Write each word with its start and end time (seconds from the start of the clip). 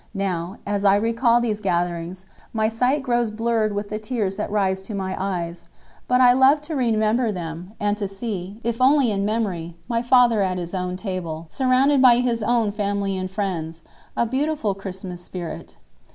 Now, 0.17 0.57
as 0.65 0.83
I 0.83 0.95
recall 0.95 1.39
these 1.39 1.61
gatherings, 1.61 2.25
my 2.53 2.67
sight 2.67 3.03
grows 3.03 3.29
blurred 3.29 3.75
with 3.75 3.89
the 3.89 3.99
tears 3.99 4.35
that 4.35 4.49
rise 4.49 4.81
to 4.81 4.95
my 4.95 5.15
eyes. 5.15 5.69
But 6.07 6.21
I 6.21 6.33
love 6.33 6.59
to 6.61 6.75
remember 6.75 7.31
them, 7.31 7.73
and 7.79 7.95
to 7.97 8.07
see, 8.07 8.57
if 8.63 8.81
only 8.81 9.11
in 9.11 9.25
memory, 9.25 9.75
my 9.87 10.01
father 10.01 10.41
at 10.41 10.57
his 10.57 10.73
own 10.73 10.97
table, 10.97 11.45
surrounded 11.49 12.01
by 12.01 12.15
his 12.17 12.41
own 12.41 12.71
family 12.71 13.15
and 13.15 13.29
friends—a 13.29 14.25
beautiful 14.25 14.73
Christmas 14.73 15.23
spirit. 15.23 15.77